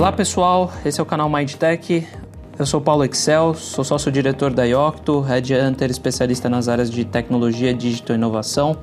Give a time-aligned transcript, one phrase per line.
[0.00, 2.06] Olá pessoal, esse é o canal MindTech.
[2.58, 8.16] Eu sou Paulo Excel, sou sócio-diretor da Iocto, Headhunter especialista nas áreas de tecnologia, digital
[8.16, 8.78] e inovação.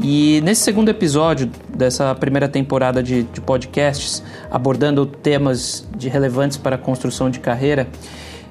[0.00, 6.76] E nesse segundo episódio dessa primeira temporada de, de podcasts, abordando temas de relevantes para
[6.76, 7.86] a construção de carreira,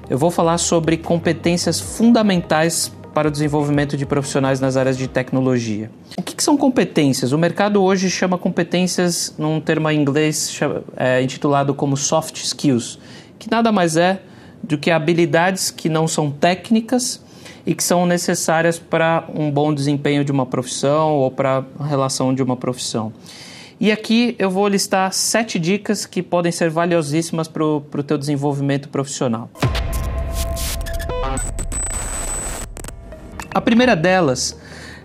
[0.08, 5.90] eu vou falar sobre competências fundamentais para o desenvolvimento de profissionais nas áreas de tecnologia.
[6.16, 7.32] O que, que são competências?
[7.32, 10.58] O mercado hoje chama competências num termo em inglês
[10.96, 12.98] é, intitulado como soft skills,
[13.38, 14.20] que nada mais é
[14.62, 17.22] do que habilidades que não são técnicas
[17.66, 22.34] e que são necessárias para um bom desempenho de uma profissão ou para a relação
[22.34, 23.12] de uma profissão.
[23.80, 28.88] E aqui eu vou listar sete dicas que podem ser valiosíssimas para o teu desenvolvimento
[28.88, 29.48] profissional.
[33.52, 34.58] A primeira delas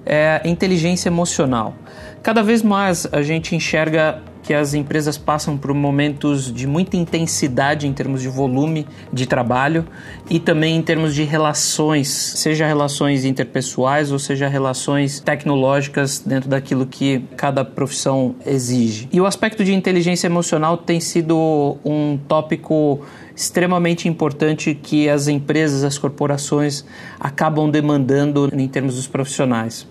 [0.06, 1.74] é a inteligência emocional.
[2.22, 7.88] Cada vez mais a gente enxerga que as empresas passam por momentos de muita intensidade
[7.88, 9.86] em termos de volume de trabalho
[10.30, 16.86] e também em termos de relações, seja relações interpessoais ou seja relações tecnológicas dentro daquilo
[16.86, 19.08] que cada profissão exige.
[19.12, 23.02] E o aspecto de inteligência emocional tem sido um tópico
[23.36, 26.86] extremamente importante que as empresas, as corporações
[27.20, 29.88] acabam demandando em termos dos profissionais.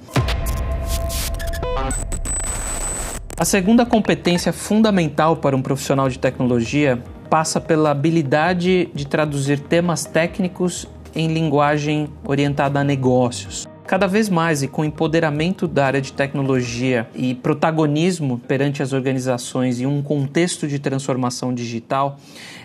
[3.36, 10.04] A segunda competência fundamental para um profissional de tecnologia passa pela habilidade de traduzir temas
[10.04, 13.66] técnicos em linguagem orientada a negócios.
[13.86, 19.80] Cada vez mais e com empoderamento da área de tecnologia e protagonismo perante as organizações
[19.80, 22.16] e um contexto de transformação digital,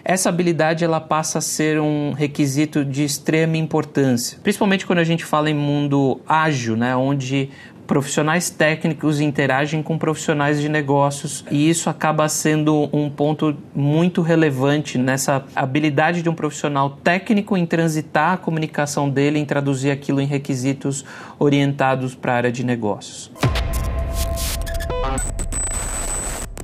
[0.05, 5.25] essa habilidade ela passa a ser um requisito de extrema importância, principalmente quando a gente
[5.25, 7.49] fala em mundo ágil, né, onde
[7.87, 14.97] profissionais técnicos interagem com profissionais de negócios e isso acaba sendo um ponto muito relevante
[14.97, 20.25] nessa habilidade de um profissional técnico em transitar a comunicação dele, em traduzir aquilo em
[20.25, 21.05] requisitos
[21.39, 23.31] orientados para a área de negócios.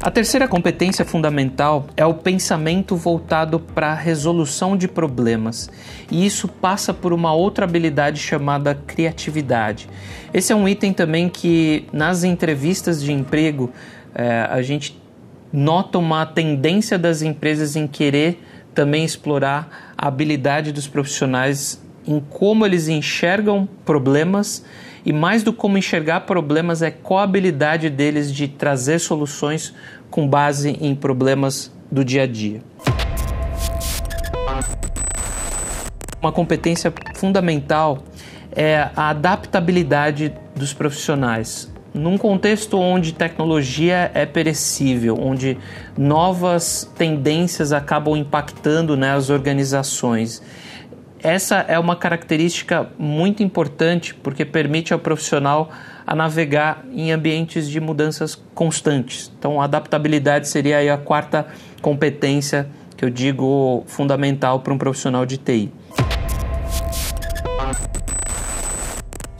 [0.03, 5.69] A terceira competência fundamental é o pensamento voltado para a resolução de problemas,
[6.12, 9.88] e isso passa por uma outra habilidade chamada criatividade.
[10.34, 13.72] Esse é um item também que nas entrevistas de emprego
[14.13, 15.02] é, a gente
[15.53, 18.44] nota uma tendência das empresas em querer
[18.75, 24.66] também explorar a habilidade dos profissionais em como eles enxergam problemas
[25.06, 29.74] e mais do como enxergar problemas é qual a habilidade deles de trazer soluções
[30.09, 32.62] com base em problemas do dia a dia.
[36.22, 38.03] Uma competência fundamental
[38.56, 41.72] é a adaptabilidade dos profissionais.
[41.94, 45.58] Num contexto onde tecnologia é perecível, onde
[45.97, 50.42] novas tendências acabam impactando né, as organizações
[51.23, 55.72] essa é uma característica muito importante porque permite ao profissional
[56.06, 59.31] a navegar em ambientes de mudanças constantes.
[59.39, 61.47] Então, adaptabilidade seria a quarta
[61.81, 62.67] competência
[62.97, 65.72] que eu digo fundamental para um profissional de TI.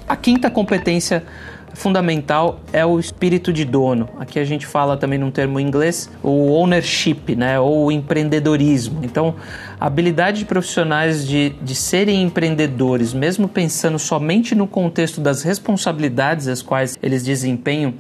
[0.08, 1.26] A quinta competência
[1.74, 4.10] fundamental é o espírito de dono.
[4.20, 9.02] Aqui a gente fala também num termo em inglês, o ownership, né, ou empreendedorismo.
[9.04, 9.36] Então,
[9.80, 16.48] a habilidade de profissionais de, de serem empreendedores, mesmo pensando somente no contexto das responsabilidades
[16.48, 17.94] as quais eles desempenham,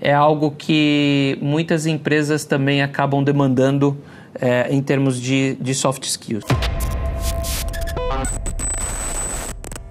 [0.00, 3.98] é algo que muitas empresas também acabam demandando
[4.40, 6.44] é, em termos de, de soft skills.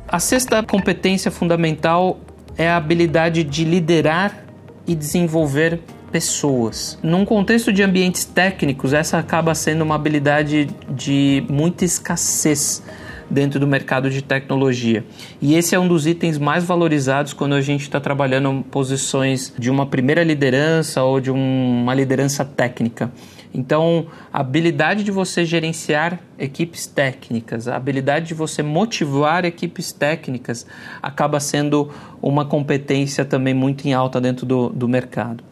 [0.08, 2.20] A sexta competência fundamental
[2.60, 4.44] é a habilidade de liderar
[4.86, 5.80] e desenvolver
[6.12, 7.00] pessoas.
[7.02, 12.84] Num contexto de ambientes técnicos, essa acaba sendo uma habilidade de muita escassez
[13.30, 15.06] dentro do mercado de tecnologia.
[15.42, 19.70] E esse é um dos itens mais valorizados quando a gente está trabalhando posições de
[19.70, 23.10] uma primeira liderança ou de um, uma liderança técnica.
[23.54, 30.68] Então, a habilidade de você gerenciar equipes técnicas, a habilidade de você motivar equipes técnicas
[31.02, 31.92] acaba sendo
[32.22, 35.44] uma competência também muito em alta dentro do, do mercado.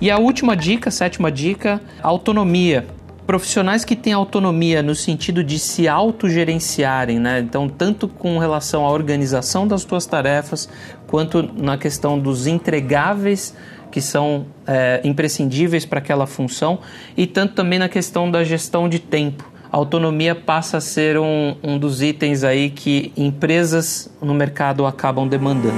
[0.00, 2.86] E a última dica, sétima dica, autonomia
[3.30, 7.38] profissionais que têm autonomia no sentido de se autogerenciarem, né?
[7.38, 10.68] Então, tanto com relação à organização das suas tarefas,
[11.06, 13.54] quanto na questão dos entregáveis
[13.90, 16.78] que são é, imprescindíveis para aquela função,
[17.16, 19.50] e tanto também na questão da gestão de tempo.
[19.72, 25.28] A autonomia passa a ser um, um dos itens aí que empresas no mercado acabam
[25.28, 25.76] demandando.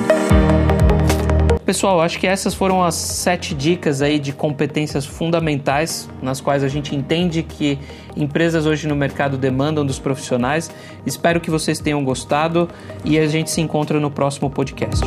[1.62, 6.68] pessoal, acho que essas foram as sete dicas aí de competências fundamentais nas quais a
[6.68, 7.78] gente entende que
[8.16, 10.70] empresas hoje no mercado demandam dos profissionais.
[11.04, 12.70] Espero que vocês tenham gostado
[13.04, 15.04] e a gente se encontra no próximo podcast.